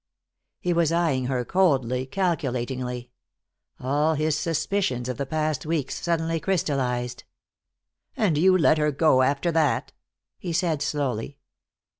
[0.59, 3.11] He was eyeing her coldly, calculatingly.
[3.79, 7.23] All his suspicions of the past weeks suddenly crystallized.
[8.17, 9.91] "And you let her go, after that,"
[10.39, 11.37] he said slowly.